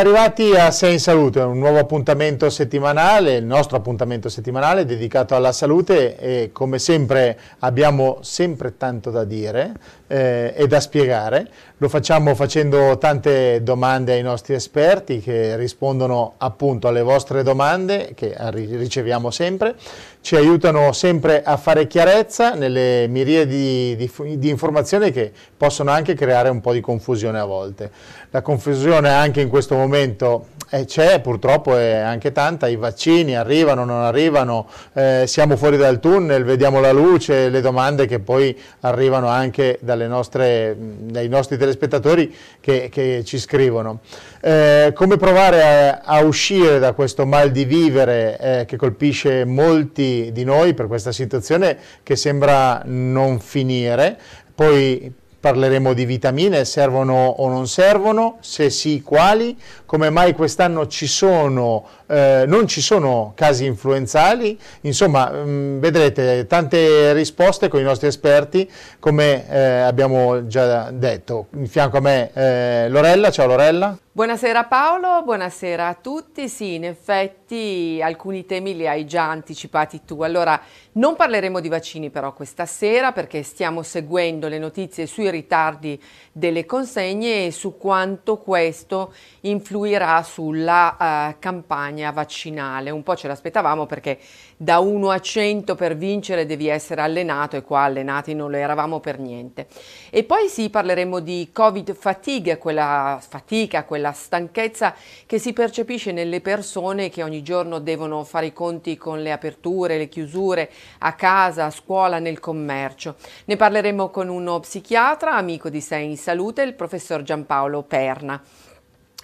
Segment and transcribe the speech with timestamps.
[0.00, 5.52] Arrivati a Sei in Salute, un nuovo appuntamento settimanale, il nostro appuntamento settimanale dedicato alla
[5.52, 9.74] salute e come sempre abbiamo sempre tanto da dire
[10.10, 11.48] eh, e da spiegare.
[11.76, 18.34] Lo facciamo facendo tante domande ai nostri esperti che rispondono appunto alle vostre domande che
[18.50, 19.76] riceviamo sempre,
[20.20, 26.14] ci aiutano sempre a fare chiarezza nelle miriadi di, di, di informazioni che possono anche
[26.14, 27.90] creare un po' di confusione a volte.
[28.30, 33.84] La confusione anche in questo momento eh, c'è, purtroppo è anche tanta, i vaccini arrivano,
[33.84, 39.28] non arrivano, eh, siamo fuori dal tunnel, vediamo la luce, le domande che poi arrivano
[39.28, 44.00] anche nostre, dai nostri telespettatori che, che ci scrivono.
[44.40, 50.30] Eh, come provare a, a, uscire da questo mal di vivere eh, che colpisce molti
[50.32, 54.16] di noi per questa situazione che sembra non finire?
[54.54, 61.06] Poi Parleremo di vitamine, servono o non servono, se sì quali, come mai quest'anno ci
[61.06, 67.84] sono, eh, non ci sono casi influenzali, insomma mh, mm, vedrete tante risposte con i
[67.84, 71.46] nostri esperti come eh, abbiamo già detto.
[71.54, 73.96] In fianco a me eh, Lorella, ciao Lorella.
[74.12, 76.48] Buonasera Paolo, buonasera a tutti.
[76.48, 80.22] Sì, in effetti alcuni temi li hai già anticipati tu.
[80.22, 80.60] Allora,
[80.94, 85.98] non parleremo di vaccini però questa sera perché stiamo seguendo le notizie sui ritardi
[86.32, 92.90] delle consegne e su quanto questo influirà sulla uh, campagna vaccinale.
[92.90, 94.18] Un po' ce l'aspettavamo perché
[94.56, 99.00] da 1 a 100 per vincere devi essere allenato e qua allenati non lo eravamo
[99.00, 99.66] per niente.
[100.10, 104.94] E poi sì, parleremo di Covid fatigue, quella fatica, quella stanchezza
[105.26, 109.98] che si percepisce nelle persone che ogni giorno devono fare i conti con le aperture,
[109.98, 113.16] le chiusure a casa, a scuola, nel commercio.
[113.44, 118.42] Ne parleremo con uno psichiatra, amico di Sei in Salute, il professor Giampaolo Perna.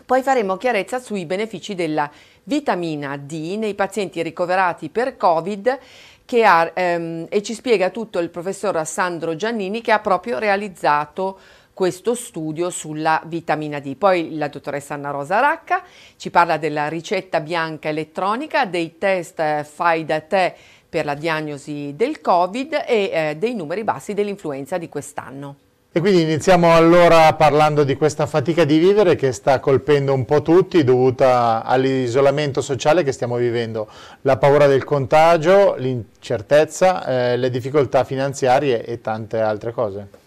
[0.05, 2.09] Poi faremo chiarezza sui benefici della
[2.47, 5.79] vitamina D nei pazienti ricoverati per Covid
[6.45, 11.39] ha, ehm, e ci spiega tutto il professor Sandro Giannini che ha proprio realizzato
[11.73, 13.97] questo studio sulla vitamina D.
[13.97, 15.83] Poi la dottoressa Anna Rosa Racca
[16.17, 20.55] ci parla della ricetta bianca elettronica, dei test eh, fai da te
[20.89, 25.66] per la diagnosi del Covid e eh, dei numeri bassi dell'influenza di quest'anno.
[25.97, 30.43] E quindi iniziamo allora parlando di questa fatica di vivere che sta colpendo un po'
[30.43, 33.89] tutti dovuta all'isolamento sociale che stiamo vivendo,
[34.21, 40.26] la paura del contagio, l'incertezza, eh, le difficoltà finanziarie e tante altre cose.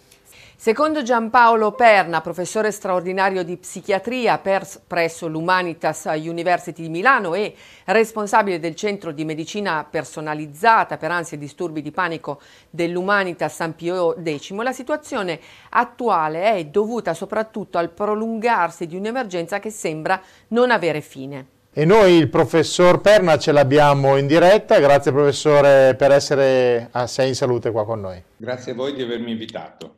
[0.62, 7.56] Secondo Giampaolo Perna, professore straordinario di psichiatria presso l'Humanitas University di Milano e
[7.86, 14.18] responsabile del centro di medicina personalizzata per ansia e disturbi di panico dell'Humanitas San Pio
[14.22, 15.40] X, la situazione
[15.70, 21.48] attuale è dovuta soprattutto al prolungarsi di un'emergenza che sembra non avere fine.
[21.72, 27.30] E noi il professor Perna ce l'abbiamo in diretta, grazie professore per essere a Sei
[27.30, 28.22] in Salute qua con noi.
[28.36, 29.96] Grazie a voi di avermi invitato.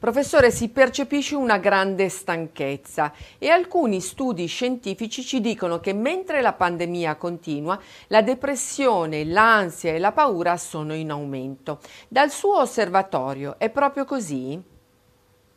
[0.00, 6.54] Professore, si percepisce una grande stanchezza e alcuni studi scientifici ci dicono che mentre la
[6.54, 11.80] pandemia continua, la depressione, l'ansia e la paura sono in aumento.
[12.08, 14.58] Dal suo osservatorio è proprio così?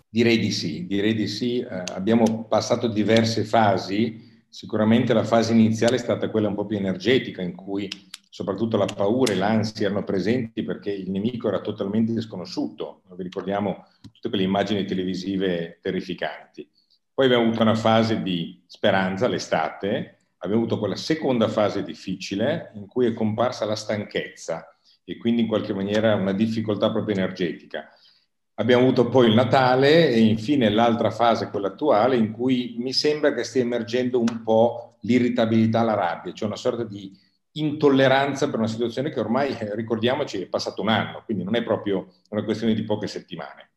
[0.09, 1.59] Direi di sì, direi di sì.
[1.59, 6.75] Eh, abbiamo passato diverse fasi, sicuramente la fase iniziale è stata quella un po' più
[6.75, 7.87] energetica in cui
[8.33, 13.03] soprattutto la paura e l'ansia erano presenti perché il nemico era totalmente sconosciuto.
[13.15, 16.67] Vi ricordiamo tutte quelle immagini televisive terrificanti.
[17.13, 22.87] Poi abbiamo avuto una fase di speranza, l'estate, abbiamo avuto quella seconda fase difficile in
[22.87, 27.87] cui è comparsa la stanchezza e quindi in qualche maniera una difficoltà proprio energetica.
[28.55, 33.31] Abbiamo avuto poi il Natale e infine l'altra fase, quella attuale, in cui mi sembra
[33.31, 37.15] che stia emergendo un po' l'irritabilità, la rabbia, cioè una sorta di
[37.53, 41.63] intolleranza per una situazione che ormai, eh, ricordiamoci, è passato un anno, quindi non è
[41.63, 43.69] proprio una questione di poche settimane.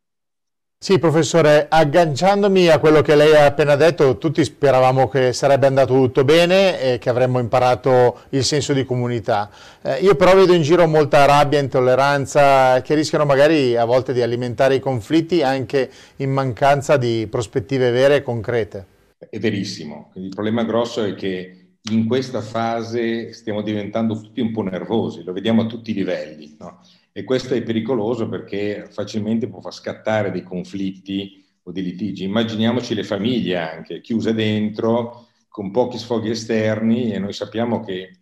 [0.78, 5.94] Sì, professore, agganciandomi a quello che lei ha appena detto, tutti speravamo che sarebbe andato
[5.94, 9.50] tutto bene e che avremmo imparato il senso di comunità.
[9.80, 14.20] Eh, io però vedo in giro molta rabbia, intolleranza che rischiano magari a volte di
[14.20, 18.86] alimentare i conflitti anche in mancanza di prospettive vere e concrete.
[19.30, 24.62] È verissimo, il problema grosso è che in questa fase stiamo diventando tutti un po'
[24.62, 26.80] nervosi, lo vediamo a tutti i livelli, no?
[27.12, 32.24] E questo è pericoloso perché facilmente può far scattare dei conflitti o dei litigi.
[32.24, 38.18] Immaginiamoci le famiglie anche, chiuse dentro, con pochi sfoghi esterni e noi sappiamo che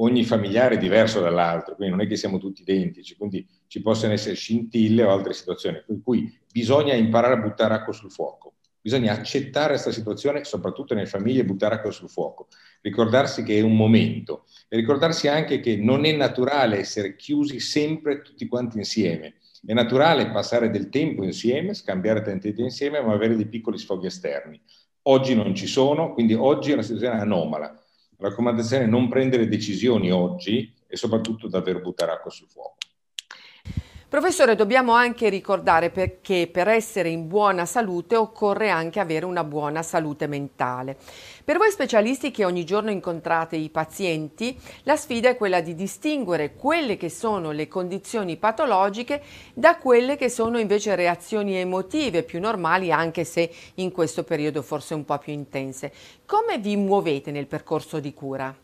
[0.00, 4.12] ogni familiare è diverso dall'altro, quindi non è che siamo tutti identici, quindi ci possono
[4.12, 8.54] essere scintille o altre situazioni, per cui bisogna imparare a buttare acqua sul fuoco.
[8.80, 12.46] Bisogna accettare questa situazione, soprattutto nelle famiglie, buttare acqua sul fuoco,
[12.80, 18.22] ricordarsi che è un momento e ricordarsi anche che non è naturale essere chiusi sempre
[18.22, 19.34] tutti quanti insieme.
[19.64, 24.06] È naturale passare del tempo insieme, scambiare tante idee insieme, ma avere dei piccoli sfoghi
[24.06, 24.60] esterni.
[25.02, 27.66] Oggi non ci sono, quindi oggi è una situazione anomala.
[28.18, 32.76] La raccomandazione è non prendere decisioni oggi e soprattutto davvero buttare acqua sul fuoco.
[34.08, 39.82] Professore, dobbiamo anche ricordare che per essere in buona salute occorre anche avere una buona
[39.82, 40.96] salute mentale.
[41.44, 46.54] Per voi specialisti che ogni giorno incontrate i pazienti, la sfida è quella di distinguere
[46.54, 49.22] quelle che sono le condizioni patologiche
[49.52, 54.94] da quelle che sono invece reazioni emotive più normali, anche se in questo periodo forse
[54.94, 55.92] un po' più intense.
[56.24, 58.56] Come vi muovete nel percorso di cura?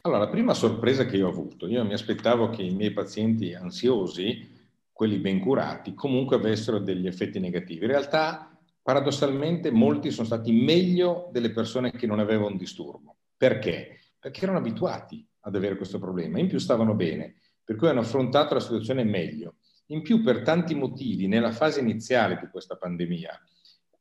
[0.00, 3.52] Allora, la prima sorpresa che io ho avuto, io mi aspettavo che i miei pazienti
[3.52, 4.56] ansiosi
[5.00, 7.86] quelli ben curati, comunque avessero degli effetti negativi.
[7.86, 13.16] In realtà, paradossalmente, molti sono stati meglio delle persone che non avevano un disturbo.
[13.34, 13.98] Perché?
[14.18, 18.52] Perché erano abituati ad avere questo problema, in più stavano bene, per cui hanno affrontato
[18.52, 19.54] la situazione meglio.
[19.86, 23.40] In più, per tanti motivi, nella fase iniziale di questa pandemia,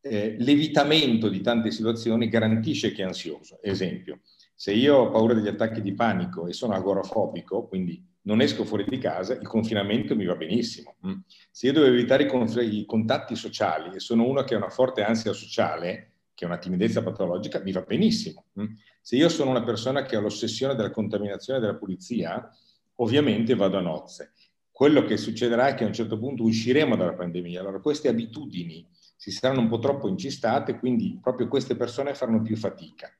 [0.01, 3.59] eh, l'evitamento di tante situazioni garantisce chi è ansioso.
[3.61, 4.19] Esempio,
[4.53, 8.85] se io ho paura degli attacchi di panico e sono agorafobico, quindi non esco fuori
[8.87, 10.95] di casa, il confinamento mi va benissimo.
[11.07, 11.19] Mm.
[11.51, 15.33] Se io devo evitare i, contatti sociali e sono uno che ha una forte ansia
[15.33, 18.45] sociale, che è una timidezza patologica, mi va benissimo.
[18.59, 18.65] Mm.
[19.01, 22.49] Se io sono una persona che ha l'ossessione della contaminazione della pulizia,
[22.95, 24.33] ovviamente vado a nozze.
[24.71, 27.59] Quello che succederà è che a un certo punto usciremo dalla pandemia.
[27.59, 32.55] Allora queste abitudini si saranno un po' troppo incistate, quindi proprio queste persone faranno più
[32.55, 33.11] fatica.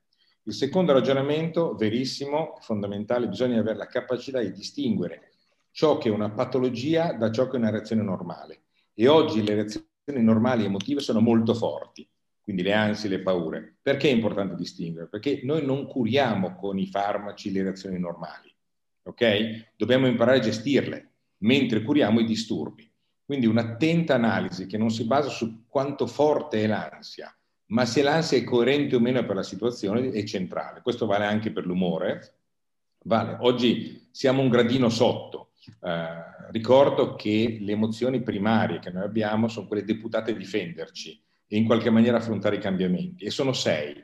[0.50, 5.30] Il secondo ragionamento, verissimo, fondamentale, bisogna avere la capacità di distinguere
[5.70, 8.64] ciò che è una patologia da ciò che è una reazione normale.
[8.96, 12.10] E oggi le reazioni normali emotive sono molto forti,
[12.42, 13.78] quindi le ansie, le paure.
[13.80, 15.08] Perché è importante distinguere?
[15.08, 18.52] Perché noi non curiamo con i farmaci le reazioni normali,
[19.04, 19.74] ok?
[19.76, 21.12] Dobbiamo imparare a gestirle,
[21.44, 22.92] mentre curiamo i disturbi.
[23.24, 27.32] Quindi un'attenta analisi che non si basa su quanto forte è l'ansia,
[27.70, 30.82] ma se l'ansia è coerente o meno per la situazione è centrale.
[30.82, 32.36] Questo vale anche per l'umore.
[33.04, 33.38] Vale.
[33.42, 35.52] Oggi siamo un gradino sotto.
[35.82, 41.58] Eh, ricordo che le emozioni primarie che noi abbiamo sono quelle deputate a difenderci e
[41.58, 43.26] in qualche maniera affrontare i cambiamenti.
[43.26, 44.04] E sono sei.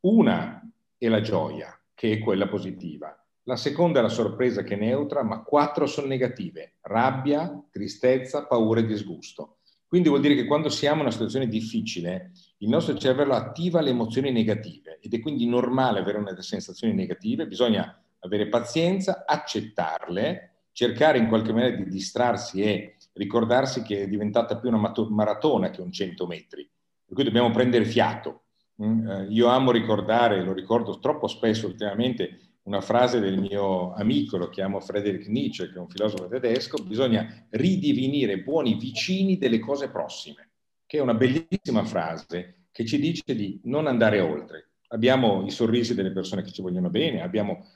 [0.00, 0.62] Una
[0.96, 3.14] è la gioia, che è quella positiva.
[3.44, 6.74] La seconda è la sorpresa, che è neutra, ma quattro sono negative.
[6.82, 9.60] Rabbia, tristezza, paura e disgusto.
[9.86, 13.90] Quindi vuol dire che quando siamo in una situazione difficile, il nostro cervello attiva le
[13.90, 21.18] emozioni negative ed è quindi normale avere una sensazioni negative, bisogna avere pazienza, accettarle, cercare
[21.18, 25.92] in qualche maniera di distrarsi e ricordarsi che è diventata più una maratona che un
[25.92, 26.68] 100 metri,
[27.04, 28.42] per cui dobbiamo prendere fiato.
[28.82, 34.36] Mm, eh, io amo ricordare, lo ricordo troppo spesso ultimamente, una frase del mio amico,
[34.36, 39.88] lo chiamo Friedrich Nietzsche, che è un filosofo tedesco, bisogna ridivenire buoni vicini delle cose
[39.88, 40.50] prossime,
[40.86, 44.68] che è una bellissima frase che ci dice di non andare oltre.
[44.90, 47.66] Abbiamo i sorrisi delle persone che ci vogliono bene, abbiamo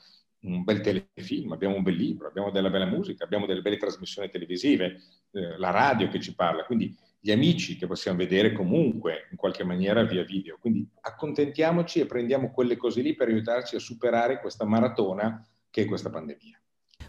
[0.43, 4.29] un bel telefilm, abbiamo un bel libro, abbiamo della bella musica, abbiamo delle belle trasmissioni
[4.29, 9.35] televisive, eh, la radio che ci parla, quindi gli amici che possiamo vedere comunque in
[9.35, 10.57] qualche maniera via video.
[10.57, 15.85] Quindi accontentiamoci e prendiamo quelle cose lì per aiutarci a superare questa maratona che è
[15.85, 16.57] questa pandemia.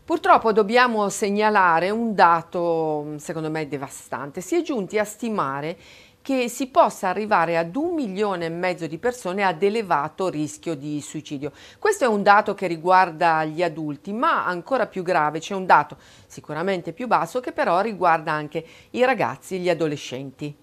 [0.05, 4.41] Purtroppo dobbiamo segnalare un dato secondo me devastante.
[4.41, 5.77] Si è giunti a stimare
[6.25, 11.03] che si possa arrivare ad un milione e mezzo di persone ad elevato rischio di
[11.03, 11.53] suicidio.
[11.79, 15.99] Questo è un dato che riguarda gli adulti, ma ancora più grave c'è un dato
[16.27, 20.57] sicuramente più basso che però riguarda anche i ragazzi e gli adolescenti.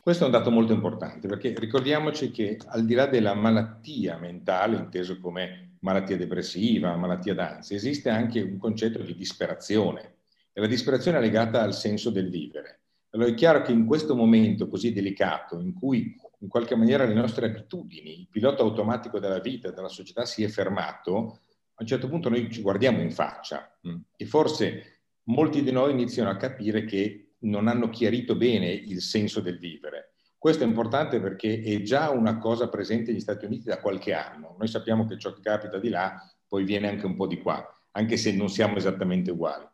[0.00, 4.76] Questo è un dato molto importante perché ricordiamoci che al di là della malattia mentale,
[4.76, 10.18] inteso come malattia depressiva, malattia d'ansia, esiste anche un concetto di disperazione
[10.52, 12.82] e la disperazione è legata al senso del vivere.
[13.10, 17.14] Allora è chiaro che in questo momento così delicato, in cui in qualche maniera le
[17.14, 21.40] nostre abitudini, il pilota automatico della vita, della società si è fermato,
[21.74, 25.92] a un certo punto noi ci guardiamo in faccia mm, e forse molti di noi
[25.92, 30.14] iniziano a capire che non hanno chiarito bene il senso del vivere.
[30.36, 34.54] Questo è importante perché è già una cosa presente negli Stati Uniti da qualche anno.
[34.58, 37.64] Noi sappiamo che ciò che capita di là poi viene anche un po' di qua,
[37.92, 39.66] anche se non siamo esattamente uguali.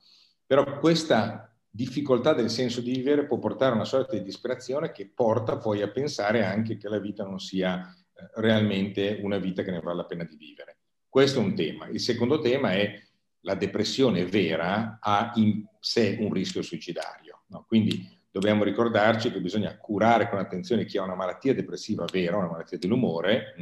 [0.47, 5.11] Però questa difficoltà del senso di vivere può portare a una sorta di disperazione che
[5.13, 9.73] porta poi a pensare anche che la vita non sia eh, realmente una vita che
[9.73, 10.77] ne vale la pena di vivere.
[11.09, 11.89] Questo è un tema.
[11.89, 12.97] Il secondo tema è
[13.41, 17.43] la depressione vera ha in sé un rischio suicidario.
[17.49, 17.65] No?
[17.67, 22.51] Quindi dobbiamo ricordarci che bisogna curare con attenzione chi ha una malattia depressiva vera, una
[22.51, 23.57] malattia dell'umore,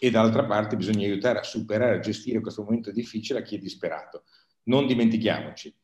[0.00, 3.58] e d'altra parte bisogna aiutare a superare, a gestire questo momento difficile a chi è
[3.58, 4.24] disperato.
[4.64, 5.74] Non dimentichiamoci,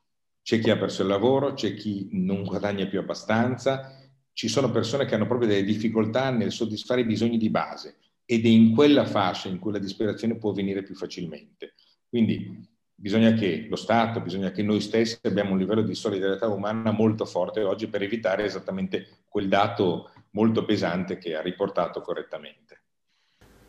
[0.44, 3.96] c'è chi ha perso il lavoro, c'è chi non guadagna più abbastanza,
[4.34, 7.96] ci sono persone che hanno proprio delle difficoltà nel soddisfare i bisogni di base
[8.26, 11.72] ed è in quella fascia in cui la disperazione può venire più facilmente.
[12.06, 12.62] Quindi
[12.94, 17.24] bisogna che lo Stato, bisogna che noi stessi abbiamo un livello di solidarietà umana molto
[17.24, 22.73] forte oggi per evitare esattamente quel dato molto pesante che ha riportato correttamente.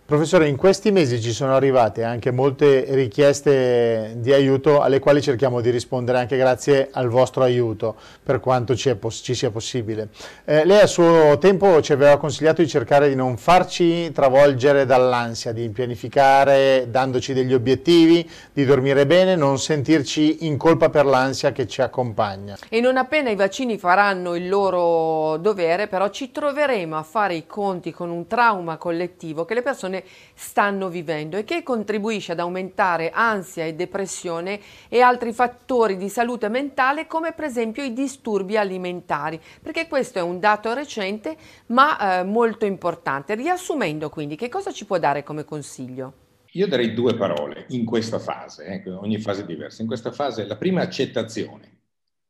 [0.08, 5.62] Professore, in questi mesi ci sono arrivate anche molte richieste di aiuto alle quali cerchiamo
[5.62, 10.10] di rispondere anche grazie al vostro aiuto, per quanto ci, ci sia possibile.
[10.46, 15.52] Eh, lei a suo tempo ci aveva consigliato di cercare di non farci travolgere dall'ansia,
[15.52, 21.66] di pianificare dandoci degli obiettivi, di dormire bene, non sentirci in colpa per l'ansia che
[21.66, 22.58] ci accompagna.
[22.70, 27.48] E non appena i vaccini faranno il loro dovere, però ci troveremo a fare i
[27.48, 32.40] conti con un trauma collettivo che le persone persone stanno vivendo e che contribuisce ad
[32.40, 34.60] aumentare ansia e depressione
[34.90, 40.22] e altri fattori di salute mentale come per esempio i disturbi alimentari, perché questo è
[40.22, 41.38] un dato recente
[41.68, 43.36] ma eh, molto importante.
[43.36, 46.14] Riassumendo quindi, che cosa ci può dare come consiglio?
[46.52, 49.82] Io darei due parole in questa fase, eh, ogni fase è diversa.
[49.82, 51.80] In questa fase la prima accettazione,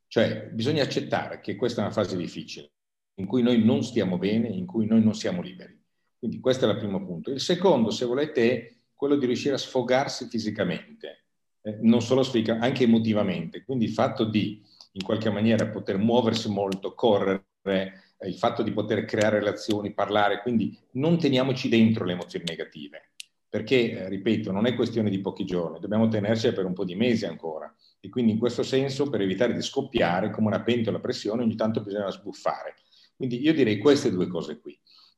[0.07, 2.71] cioè bisogna accettare che questa è una fase difficile,
[3.15, 5.84] in cui noi non stiamo bene, in cui noi non siamo liberi.
[6.17, 7.31] Quindi questo è il primo punto.
[7.31, 11.25] Il secondo, se volete, è quello di riuscire a sfogarsi fisicamente,
[11.61, 13.63] eh, non solo sfiga, anche emotivamente.
[13.63, 14.61] Quindi il fatto di,
[14.93, 17.91] in qualche maniera, poter muoversi molto, correre, eh,
[18.27, 23.11] il fatto di poter creare relazioni, parlare, quindi non teniamoci dentro le emozioni negative,
[23.49, 26.95] perché, eh, ripeto, non è questione di pochi giorni, dobbiamo tenerci per un po' di
[26.95, 27.73] mesi ancora.
[27.99, 31.55] E quindi in questo senso, per evitare di scoppiare come una pentola a pressione, ogni
[31.55, 32.75] tanto bisogna sbuffare.
[33.15, 34.77] Quindi io direi queste due cose qui.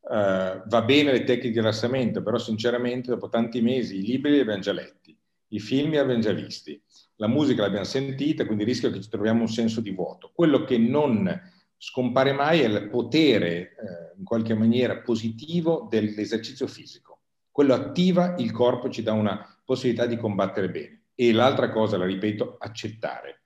[0.09, 4.39] Uh, va bene le tecniche di rilassamento, però sinceramente dopo tanti mesi i libri li
[4.39, 5.13] abbiamo già letti,
[5.49, 6.81] i film li abbiamo già visti,
[7.17, 10.31] la musica l'abbiamo sentita, quindi rischio che ci troviamo un senso di vuoto.
[10.33, 11.29] Quello che non
[11.77, 13.75] scompare mai è il potere eh,
[14.17, 17.19] in qualche maniera positivo dell'esercizio fisico.
[17.51, 21.01] Quello attiva il corpo, ci dà una possibilità di combattere bene.
[21.15, 23.41] E l'altra cosa, la ripeto, accettare.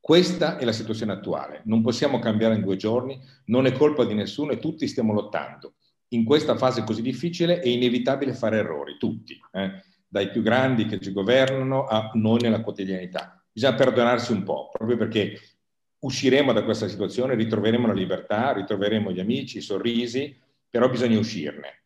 [0.00, 4.14] Questa è la situazione attuale, non possiamo cambiare in due giorni, non è colpa di
[4.14, 5.74] nessuno e tutti stiamo lottando
[6.12, 9.82] in questa fase così difficile è inevitabile fare errori, tutti, eh?
[10.08, 13.40] dai più grandi che ci governano a noi nella quotidianità.
[13.52, 15.38] Bisogna perdonarsi un po', proprio perché
[16.00, 20.36] usciremo da questa situazione, ritroveremo la libertà, ritroveremo gli amici, i sorrisi,
[20.68, 21.82] però bisogna uscirne.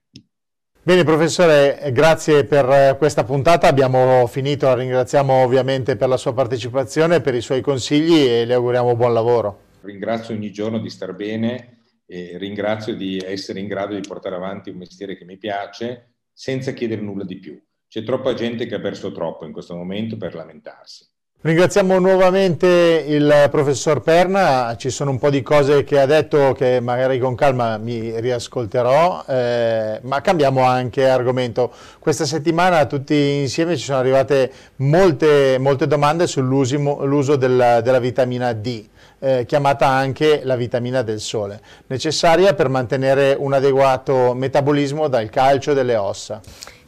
[0.82, 7.22] Bene professore, grazie per questa puntata, abbiamo finito, la ringraziamo ovviamente per la sua partecipazione,
[7.22, 9.60] per i suoi consigli e le auguriamo buon lavoro.
[9.80, 11.83] Ringrazio ogni giorno di star bene
[12.14, 16.70] e ringrazio di essere in grado di portare avanti un mestiere che mi piace senza
[16.70, 17.60] chiedere nulla di più.
[17.88, 21.04] C'è troppa gente che ha perso troppo in questo momento per lamentarsi.
[21.40, 26.78] Ringraziamo nuovamente il professor Perna, ci sono un po' di cose che ha detto che
[26.80, 31.72] magari con calma mi riascolterò, eh, ma cambiamo anche argomento.
[31.98, 38.92] Questa settimana tutti insieme ci sono arrivate molte, molte domande sull'uso della, della vitamina D
[39.24, 45.72] eh, chiamata anche la vitamina del sole, necessaria per mantenere un adeguato metabolismo dal calcio
[45.72, 46.42] delle ossa.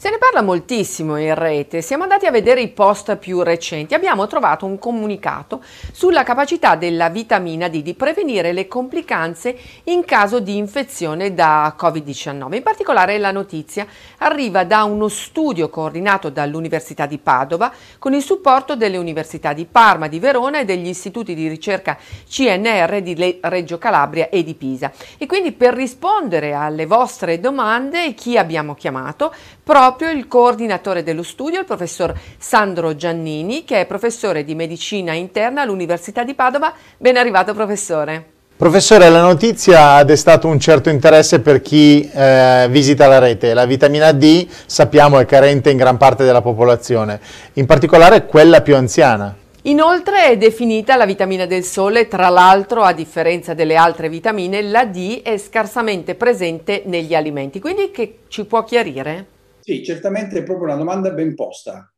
[0.07, 4.29] Se ne parla moltissimo in rete, siamo andati a vedere i post più recenti, abbiamo
[4.29, 10.59] trovato un comunicato sulla capacità della vitamina D di prevenire le complicanze in caso di
[10.59, 12.55] infezione da Covid-19.
[12.55, 13.85] In particolare la notizia
[14.19, 20.07] arriva da uno studio coordinato dall'Università di Padova con il supporto delle università di Parma,
[20.07, 21.99] di Verona e degli istituti di ricerca
[22.31, 24.93] CNR di Reggio Calabria e di Pisa.
[25.19, 29.35] E quindi per rispondere alle vostre domande, chi abbiamo chiamato?
[29.67, 35.63] proprio il coordinatore dello studio, il professor Sandro Giannini, che è professore di medicina interna
[35.63, 36.75] all'Università di Padova.
[36.99, 38.35] Ben arrivato professore.
[38.57, 43.53] Professore, la notizia ha destato un certo interesse per chi eh, visita la rete.
[43.53, 47.21] La vitamina D, sappiamo, è carente in gran parte della popolazione,
[47.55, 49.37] in particolare quella più anziana.
[49.63, 54.87] Inoltre è definita la vitamina del sole, tra l'altro a differenza delle altre vitamine, la
[54.87, 57.61] D è scarsamente presente negli alimenti.
[57.61, 59.27] Quindi che ci può chiarire?
[59.67, 61.93] Sì, certamente è proprio una domanda ben posta.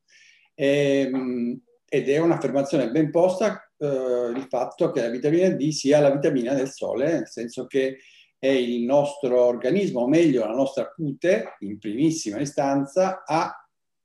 [0.55, 3.87] Ehm, ed è un'affermazione ben posta eh,
[4.35, 7.99] il fatto che la vitamina D sia la vitamina del sole, nel senso che
[8.39, 13.53] è il nostro organismo, o meglio la nostra cute, in primissima istanza, a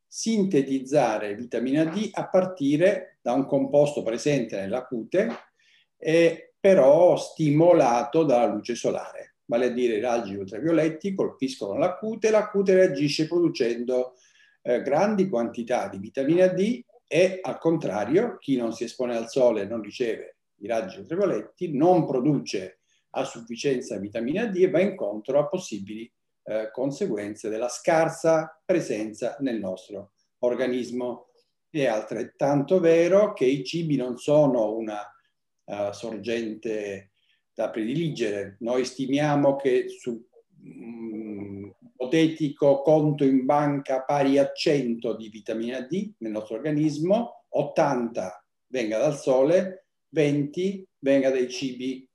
[0.05, 5.29] sintetizzare vitamina D a partire da un composto presente nella cute,
[5.97, 12.29] e però stimolato dalla luce solare, vale a dire i raggi ultravioletti colpiscono la cute,
[12.29, 14.15] la cute reagisce producendo
[14.61, 19.61] eh, grandi quantità di vitamina D e al contrario chi non si espone al sole
[19.61, 22.79] e non riceve i raggi ultravioletti non produce
[23.11, 26.11] a sufficienza vitamina D e va incontro a possibili
[26.45, 31.27] eh, conseguenze della scarsa presenza nel nostro organismo.
[31.69, 35.01] È altrettanto vero che i cibi non sono una
[35.65, 37.12] uh, sorgente
[37.53, 38.57] da prediligere.
[38.59, 40.25] Noi stimiamo che su
[40.63, 41.71] un
[42.13, 48.97] ipotetico conto in banca pari a 100 di vitamina D nel nostro organismo, 80 venga
[48.97, 52.07] dal sole, 20 venga dai cibi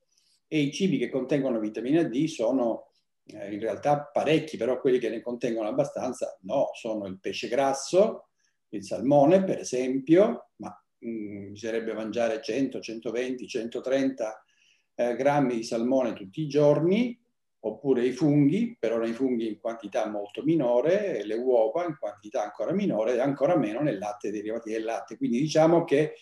[0.47, 2.87] e i cibi che contengono vitamina D sono
[3.25, 8.29] eh, in realtà parecchi, però quelli che ne contengono abbastanza no, sono il pesce grasso,
[8.69, 14.43] il salmone per esempio, ma mh, mm, bisognerebbe mangiare 100, 120, 130
[14.99, 17.17] eh, grammi di salmone tutti i giorni,
[17.61, 22.43] oppure i funghi, per ora i funghi in quantità molto minore, le uova in quantità
[22.43, 25.15] ancora minore e ancora meno nel latte derivati del latte.
[25.15, 26.15] Quindi diciamo che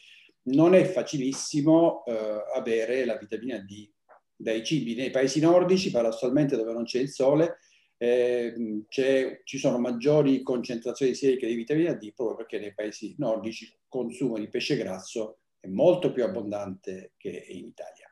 [0.43, 3.89] non è facilissimo eh, avere la vitamina D
[4.35, 7.57] dai cibi nei paesi nordici, paradossalmente dove non c'è il sole,
[7.97, 8.53] eh,
[8.87, 14.37] ci sono maggiori concentrazioni seriche di vitamina D proprio perché nei paesi nordici il consumo
[14.37, 18.06] di pesce grasso è molto più abbondante che in Italia.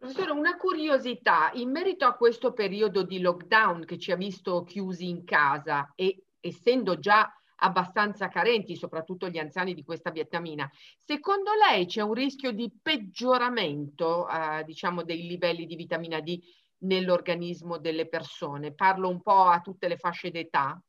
[0.00, 5.10] Professore, una curiosità in merito a questo periodo di lockdown che ci ha visto chiusi
[5.10, 10.66] in casa e essendo già abbastanza carenti, soprattutto gli anziani di questa vitamina.
[10.96, 16.40] Secondo lei c'è un rischio di peggioramento, eh, diciamo, dei livelli di vitamina D
[16.78, 18.72] nell'organismo delle persone?
[18.72, 20.82] Parlo un po' a tutte le fasce d'età.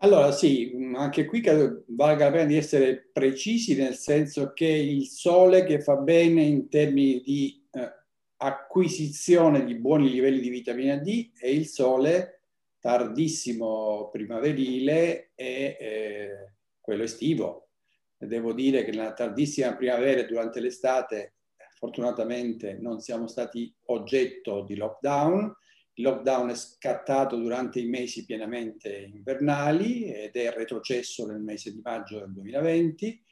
[0.00, 5.06] Allora sì, anche qui credo valga la pena di essere precisi nel senso che il
[5.06, 7.92] sole che fa bene in termini di eh,
[8.36, 12.40] acquisizione di buoni livelli di vitamina D è il sole
[12.78, 17.70] tardissimo primaverile e eh, quello estivo.
[18.18, 21.36] Devo dire che nella tardissima primavera e durante l'estate
[21.74, 25.54] fortunatamente non siamo stati oggetto di lockdown.
[25.98, 31.80] Il lockdown è scattato durante i mesi pienamente invernali ed è retrocesso nel mese di
[31.82, 33.24] maggio del 2020,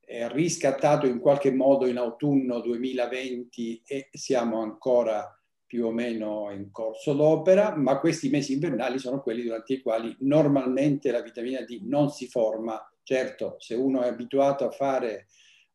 [0.00, 6.70] è riscattato in qualche modo in autunno 2020 e siamo ancora più o meno in
[6.70, 11.80] corso d'opera, ma questi mesi invernali sono quelli durante i quali normalmente la vitamina D
[11.84, 12.86] non si forma.
[13.02, 15.28] Certo, se uno è abituato a fare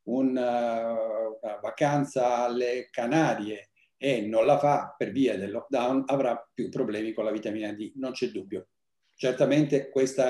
[0.04, 3.70] un, uh, una vacanza alle Canarie
[4.02, 7.92] e non la fa per via del lockdown, avrà più problemi con la vitamina D,
[7.96, 8.68] non c'è dubbio.
[9.14, 10.24] Certamente questo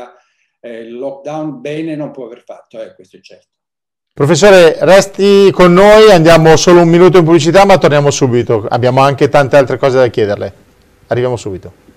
[0.60, 3.58] eh, lockdown bene non può aver fatto, eh, questo è certo.
[4.12, 8.65] Professore, resti con noi, andiamo solo un minuto in pubblicità, ma torniamo subito.
[8.67, 10.53] Abbiamo anche tante altre cose da chiederle.
[11.08, 11.88] Arriviamo subito.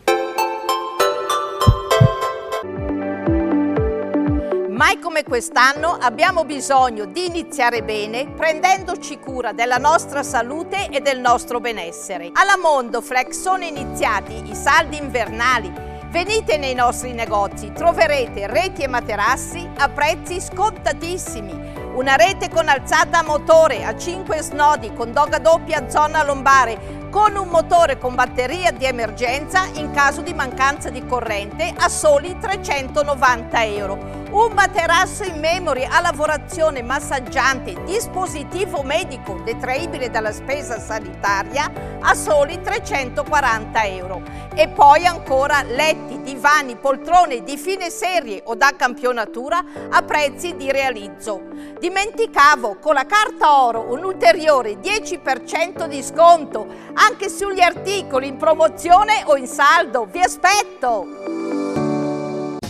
[4.92, 11.18] Mai come quest'anno abbiamo bisogno di iniziare bene prendendoci cura della nostra salute e del
[11.18, 12.28] nostro benessere.
[12.34, 15.72] Alla Mondo Flex sono iniziati i saldi invernali.
[16.10, 23.18] Venite nei nostri negozi, troverete reti e materassi a prezzi scontatissimi una rete con alzata
[23.18, 28.72] a motore a 5 snodi con doga doppia zona lombare con un motore con batteria
[28.72, 35.38] di emergenza in caso di mancanza di corrente a soli 390 euro un materasso in
[35.38, 41.70] memory a lavorazione massaggiante, dispositivo medico detraibile dalla spesa sanitaria
[42.00, 44.22] a soli 340 euro.
[44.54, 50.72] E poi ancora letti, divani, poltrone di fine serie o da campionatura a prezzi di
[50.72, 51.42] realizzo.
[51.78, 59.22] Dimenticavo, con la carta oro un ulteriore 10% di sconto anche sugli articoli in promozione
[59.26, 60.06] o in saldo.
[60.10, 61.61] Vi aspetto!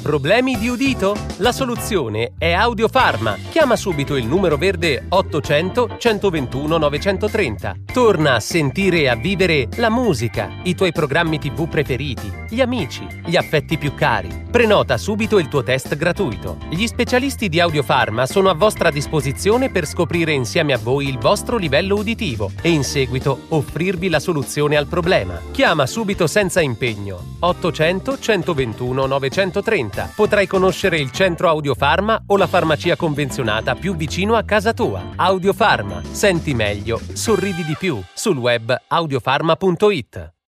[0.03, 1.17] Problemi di udito?
[1.37, 3.38] La soluzione è Audiofarma.
[3.51, 7.75] Chiama subito il numero verde 800 121 930.
[7.93, 13.07] Torna a sentire e a vivere la musica, i tuoi programmi TV preferiti, gli amici,
[13.25, 14.47] gli affetti più cari.
[14.51, 16.59] Prenota subito il tuo test gratuito.
[16.69, 21.57] Gli specialisti di Audiofarma sono a vostra disposizione per scoprire insieme a voi il vostro
[21.57, 25.41] livello uditivo e in seguito offrirvi la soluzione al problema.
[25.53, 29.91] Chiama subito senza impegno 800 121 930.
[30.14, 35.12] Potrai conoscere il centro Audiofarma o la farmacia convenzionata più vicino a casa tua.
[35.16, 36.02] Audiofarma.
[36.11, 38.00] Senti meglio, sorridi di più.
[38.14, 40.41] Sul web audiofarma.it.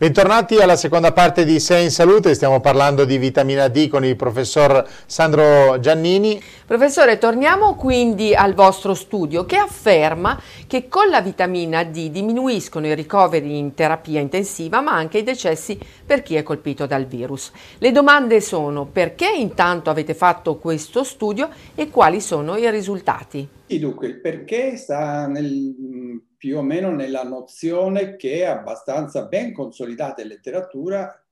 [0.00, 4.16] Bentornati alla seconda parte di Sei in Salute, stiamo parlando di vitamina D con il
[4.16, 6.42] professor Sandro Giannini.
[6.64, 12.94] Professore, torniamo quindi al vostro studio che afferma che con la vitamina D diminuiscono i
[12.94, 17.52] ricoveri in terapia intensiva ma anche i decessi per chi è colpito dal virus.
[17.76, 23.58] Le domande sono perché intanto avete fatto questo studio e quali sono i risultati?
[23.70, 29.52] Sì, dunque, il perché sta nel più o meno nella nozione che è abbastanza ben
[29.52, 31.24] consolidata in letteratura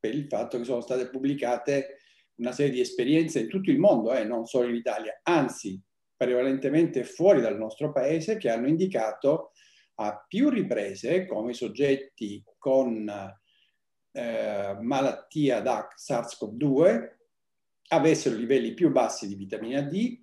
[0.00, 1.98] per il fatto che sono state pubblicate
[2.36, 5.78] una serie di esperienze in tutto il mondo, eh, non solo in Italia, anzi
[6.16, 9.50] prevalentemente fuori dal nostro paese, che hanno indicato
[9.96, 13.06] a più riprese come i soggetti con
[14.12, 17.10] eh, malattia da SARS-CoV-2
[17.88, 20.21] avessero livelli più bassi di vitamina D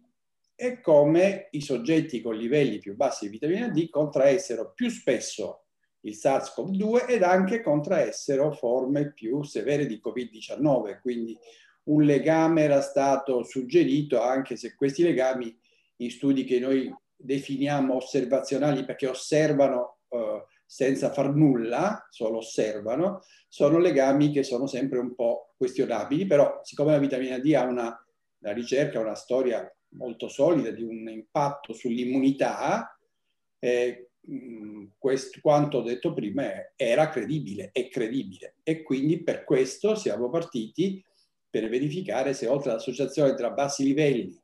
[0.61, 5.67] e come i soggetti con livelli più bassi di vitamina D contraessero più spesso
[6.01, 10.99] il SARS-CoV-2 ed anche contraessero forme più severe di Covid-19.
[10.99, 11.37] Quindi
[11.83, 15.57] un legame era stato suggerito, anche se questi legami
[15.97, 23.77] in studi che noi definiamo osservazionali perché osservano eh, senza far nulla, solo osservano, sono
[23.77, 28.05] legami che sono sempre un po' questionabili, però siccome la vitamina D ha una,
[28.39, 32.97] la ricerca una storia molto solida di un impatto sull'immunità,
[33.59, 34.09] eh,
[34.97, 41.03] questo, quanto ho detto prima era credibile, è credibile e quindi per questo siamo partiti
[41.49, 44.39] per verificare se oltre all'associazione tra bassi livelli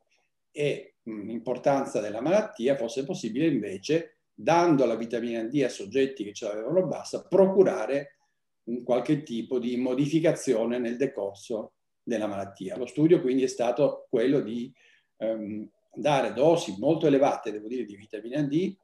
[0.50, 6.46] e l'importanza della malattia fosse possibile invece, dando la vitamina D a soggetti che ce
[6.46, 8.16] l'avevano bassa, procurare
[8.64, 12.76] un qualche tipo di modificazione nel decorso della malattia.
[12.76, 14.72] Lo studio quindi è stato quello di
[15.16, 18.76] ehm, dare dosi molto elevate, devo dire, di vitamina D,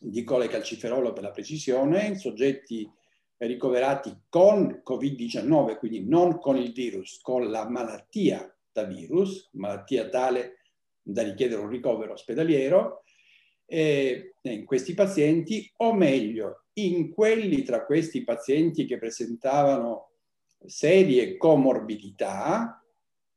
[0.00, 2.88] di colecalciferolo per la precisione, in soggetti
[3.38, 10.58] ricoverati con Covid-19, quindi non con il virus, con la malattia da virus, malattia tale
[11.02, 13.04] da richiedere un ricovero ospedaliero,
[13.70, 20.10] e in questi pazienti, o meglio, in quelli tra questi pazienti che presentavano
[20.64, 22.77] serie comorbidità,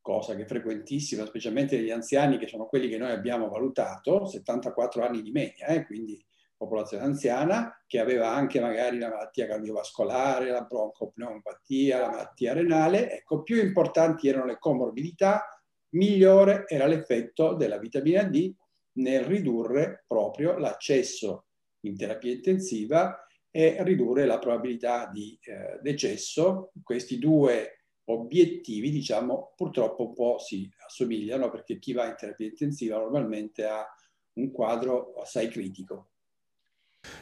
[0.02, 5.06] cosa che è frequentissima, specialmente negli anziani che sono quelli che noi abbiamo valutato, 74
[5.06, 6.24] anni di media, eh, quindi
[6.62, 13.42] popolazione anziana, che aveva anche magari la malattia cardiovascolare, la broncopneumopatia, la malattia renale, ecco,
[13.42, 15.48] più importanti erano le comorbidità,
[15.94, 18.54] migliore era l'effetto della vitamina D
[18.94, 21.46] nel ridurre proprio l'accesso
[21.82, 26.72] in terapia intensiva e ridurre la probabilità di eh, decesso.
[26.84, 32.98] Questi due obiettivi, diciamo, purtroppo un po' si assomigliano perché chi va in terapia intensiva
[32.98, 33.86] normalmente ha
[34.34, 36.08] un quadro assai critico.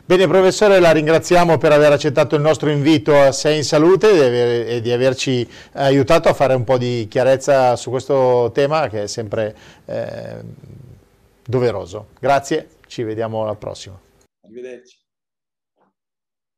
[0.05, 4.13] Bene professore, la ringraziamo per aver accettato il nostro invito a Sei in Salute e
[4.13, 8.89] di, aver, e di averci aiutato a fare un po' di chiarezza su questo tema
[8.89, 10.41] che è sempre eh,
[11.45, 12.07] doveroso.
[12.19, 13.97] Grazie, ci vediamo alla prossima.
[14.41, 14.98] Arrivederci.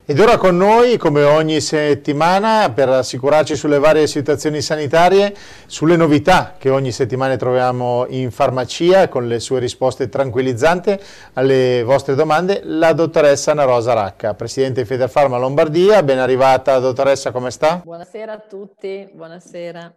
[0.04, 5.34] Ed ora con noi, come ogni settimana, per assicurarci sulle varie situazioni sanitarie,
[5.68, 11.00] sulle novità che ogni settimana troviamo in farmacia, con le sue risposte tranquillizzanti
[11.34, 16.02] alle vostre domande, la dottoressa Ana Rosa Racca, Presidente di Federfarma Lombardia.
[16.02, 17.82] Ben arrivata, dottoressa, come sta?
[17.84, 19.94] Buonasera a tutti, buonasera.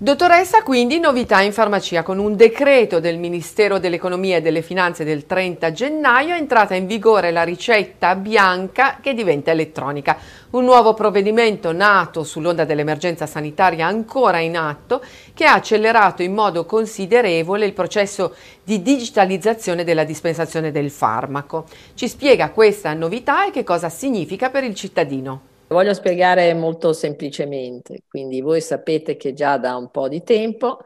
[0.00, 5.26] Dottoressa, quindi novità in farmacia con un decreto del Ministero dell'Economia e delle Finanze del
[5.26, 10.16] 30 gennaio è entrata in vigore la ricetta bianca che diventa elettronica.
[10.50, 15.02] Un nuovo provvedimento nato sull'onda dell'emergenza sanitaria ancora in atto
[15.34, 21.64] che ha accelerato in modo considerevole il processo di digitalizzazione della dispensazione del farmaco.
[21.94, 25.47] Ci spiega questa novità e che cosa significa per il cittadino.
[25.68, 30.78] Voglio spiegare molto semplicemente, quindi voi sapete che già da un po' di tempo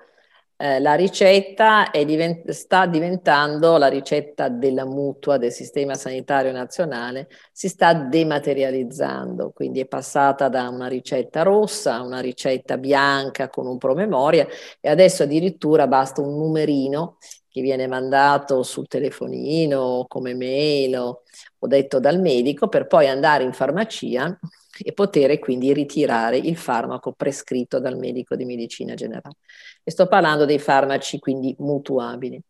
[0.56, 7.68] eh, la ricetta divent- sta diventando la ricetta della mutua del sistema sanitario nazionale, si
[7.68, 13.78] sta dematerializzando, quindi è passata da una ricetta rossa a una ricetta bianca con un
[13.78, 14.48] promemoria
[14.80, 17.18] e adesso addirittura basta un numerino
[17.48, 21.22] che viene mandato sul telefonino come mail o,
[21.58, 24.36] o detto dal medico per poi andare in farmacia
[24.82, 29.36] e poter quindi ritirare il farmaco prescritto dal medico di medicina generale.
[29.82, 32.40] E sto parlando dei farmaci quindi mutuabili.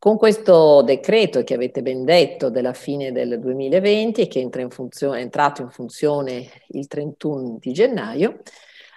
[0.00, 4.70] Con questo decreto che avete ben detto della fine del 2020 e che entra in
[4.70, 8.38] funzione, è entrato in funzione il 31 di gennaio,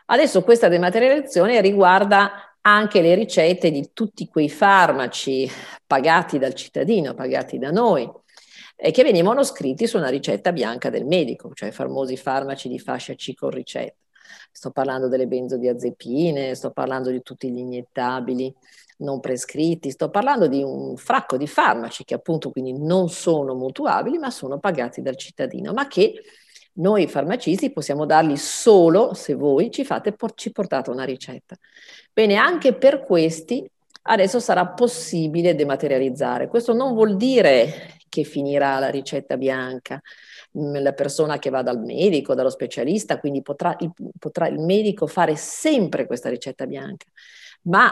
[0.06, 5.50] adesso questa dematerializzazione riguarda anche le ricette di tutti quei farmaci
[5.88, 8.08] pagati dal cittadino, pagati da noi,
[8.84, 12.80] e che venivano scritti su una ricetta bianca del medico, cioè i famosi farmaci di
[12.80, 13.94] fascia C con ricetta.
[14.52, 18.52] Sto parlando delle benzodiazepine, sto parlando di tutti gli iniettabili
[18.98, 24.18] non prescritti, sto parlando di un fracco di farmaci che appunto quindi non sono mutuabili
[24.18, 26.14] ma sono pagati dal cittadino, ma che
[26.74, 31.56] noi farmacisti possiamo darli solo se voi ci, fate, ci portate una ricetta.
[32.12, 33.70] Bene, anche per questi
[34.04, 36.48] adesso sarà possibile dematerializzare.
[36.48, 40.02] Questo non vuol dire che finirà la ricetta bianca.
[40.60, 45.08] Mm, la persona che va dal medico, dallo specialista, quindi potrà il, potrà il medico
[45.08, 47.06] fare sempre questa ricetta bianca.
[47.64, 47.90] Ma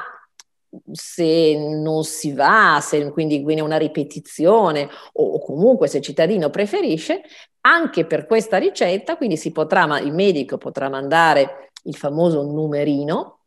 [0.91, 7.21] se non si va, se quindi viene una ripetizione o, comunque se il cittadino preferisce,
[7.61, 13.38] anche per questa ricetta, quindi potrà, il medico potrà mandare il famoso numerino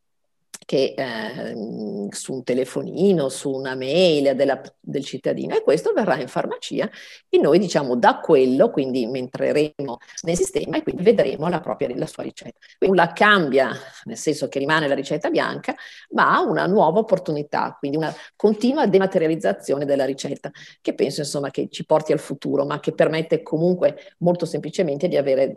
[0.64, 6.28] che eh, su un telefonino, su una mail della, del cittadino e questo verrà in
[6.28, 6.90] farmacia
[7.28, 12.06] e noi diciamo da quello, quindi entreremo nel sistema e quindi vedremo la, propria, la
[12.06, 12.58] sua ricetta.
[12.78, 13.70] Quindi la cambia,
[14.04, 15.74] nel senso che rimane la ricetta bianca,
[16.10, 21.68] ma ha una nuova opportunità, quindi una continua dematerializzazione della ricetta, che penso insomma che
[21.70, 25.54] ci porti al futuro, ma che permette comunque molto semplicemente di avere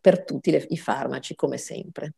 [0.00, 2.14] per tutti le, i farmaci come sempre.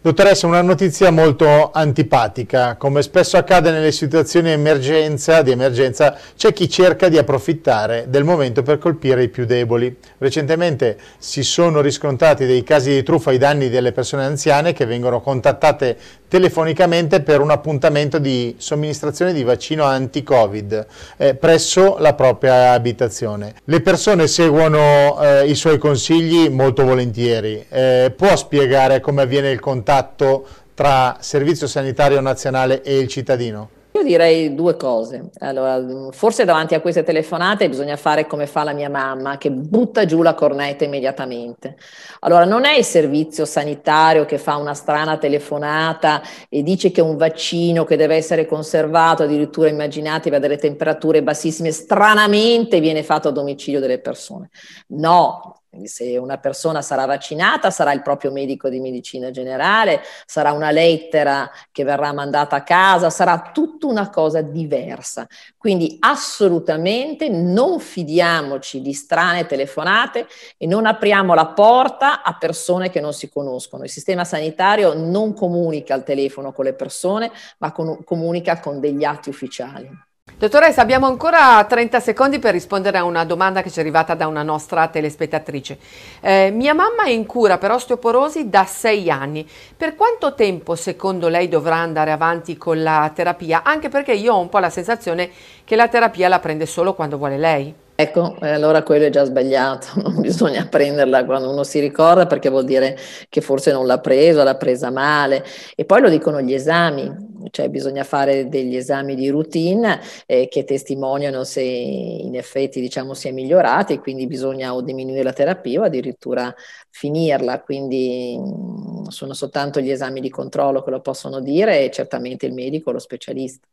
[0.00, 2.76] Dottoressa, una notizia molto antipatica.
[2.76, 8.62] Come spesso accade nelle situazioni emergenza, di emergenza, c'è chi cerca di approfittare del momento
[8.62, 9.96] per colpire i più deboli.
[10.18, 15.20] Recentemente si sono riscontrati dei casi di truffa ai danni delle persone anziane che vengono
[15.20, 15.96] contattate
[16.28, 23.54] telefonicamente per un appuntamento di somministrazione di vaccino anti-Covid eh, presso la propria abitazione.
[23.64, 27.64] Le persone seguono eh, i suoi consigli molto volentieri.
[27.68, 29.86] Eh, può spiegare come avviene il contatto?
[29.88, 33.70] Contatto tra Servizio Sanitario Nazionale e il cittadino?
[33.92, 35.30] Io direi due cose.
[35.38, 40.04] Allora, forse davanti a queste telefonate bisogna fare come fa la mia mamma, che butta
[40.04, 41.76] giù la cornetta immediatamente.
[42.20, 47.16] Allora, non è il servizio sanitario che fa una strana telefonata e dice che un
[47.16, 53.32] vaccino che deve essere conservato, addirittura immaginatevi a delle temperature bassissime, stranamente viene fatto a
[53.32, 54.50] domicilio delle persone.
[54.88, 60.52] No, quindi se una persona sarà vaccinata sarà il proprio medico di medicina generale, sarà
[60.52, 65.26] una lettera che verrà mandata a casa, sarà tutta una cosa diversa.
[65.58, 70.26] Quindi assolutamente non fidiamoci di strane telefonate
[70.56, 73.84] e non apriamo la porta a persone che non si conoscono.
[73.84, 79.04] Il sistema sanitario non comunica al telefono con le persone, ma con, comunica con degli
[79.04, 80.07] atti ufficiali.
[80.38, 84.28] Dottoressa, abbiamo ancora 30 secondi per rispondere a una domanda che ci è arrivata da
[84.28, 85.78] una nostra telespettatrice.
[86.20, 89.44] Eh, mia mamma è in cura per osteoporosi da 6 anni.
[89.76, 93.62] Per quanto tempo secondo lei dovrà andare avanti con la terapia?
[93.64, 95.28] Anche perché io ho un po' la sensazione
[95.64, 97.74] che la terapia la prende solo quando vuole lei.
[98.00, 102.64] Ecco, allora quello è già sbagliato, non bisogna prenderla quando uno si ricorda perché vuol
[102.64, 102.96] dire
[103.28, 105.44] che forse non l'ha presa, l'ha presa male.
[105.74, 107.12] E poi lo dicono gli esami,
[107.50, 113.28] cioè bisogna fare degli esami di routine eh, che testimoniano se in effetti diciamo si
[113.28, 116.54] è migliorati quindi bisogna o diminuire la terapia o addirittura
[116.90, 117.60] finirla.
[117.62, 122.52] Quindi mm, sono soltanto gli esami di controllo che lo possono dire e certamente il
[122.54, 123.66] medico, lo specialista.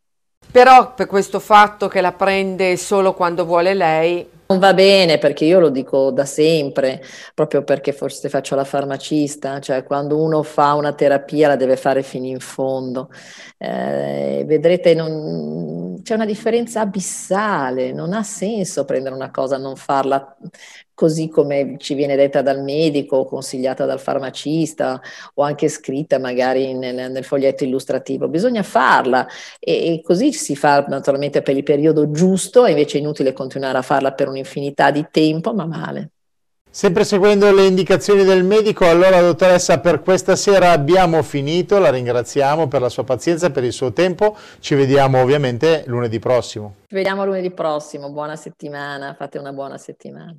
[0.51, 5.43] Però per questo fatto che la prende solo quando vuole lei, non va bene perché
[5.45, 7.01] io lo dico da sempre,
[7.33, 12.03] proprio perché forse faccio la farmacista, cioè quando uno fa una terapia la deve fare
[12.03, 13.09] fino in fondo.
[13.57, 20.35] Eh, vedrete, non, c'è una differenza abissale, non ha senso prendere una cosa, non farla
[20.93, 24.99] così come ci viene detta dal medico consigliata dal farmacista
[25.35, 28.29] o anche scritta magari nel, nel foglietto illustrativo.
[28.29, 29.27] Bisogna farla
[29.59, 33.81] e, e, così si fa naturalmente per il periodo giusto invece è inutile continuare a
[33.81, 36.11] farla per un'infinità di tempo, ma male.
[36.75, 42.67] Sempre seguendo le indicazioni del medico, allora dottoressa per questa sera abbiamo finito, la ringraziamo
[42.67, 46.75] per la sua pazienza, per il suo tempo, ci vediamo ovviamente lunedì prossimo.
[46.85, 50.35] Ci vediamo lunedì prossimo, buona settimana, fate una buona settimana.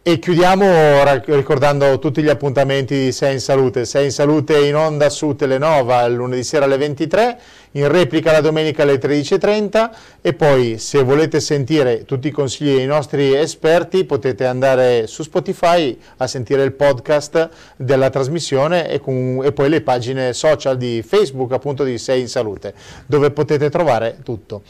[0.00, 3.84] E chiudiamo ricordando tutti gli appuntamenti di Sei in Salute.
[3.84, 7.38] Sei in Salute in onda su Telenova lunedì sera alle 23,
[7.72, 9.90] in replica la domenica alle 13.30
[10.22, 15.98] e poi se volete sentire tutti i consigli dei nostri esperti potete andare su Spotify
[16.16, 21.52] a sentire il podcast della trasmissione e, con, e poi le pagine social di Facebook
[21.52, 22.72] appunto di Sei in Salute
[23.04, 24.62] dove potete trovare tutto.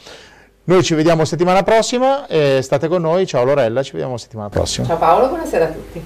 [0.69, 2.27] Noi ci vediamo settimana prossima,
[2.61, 4.85] state con noi, ciao Lorella, ci vediamo settimana prossima.
[4.85, 6.05] Ciao Paolo, buonasera a tutti.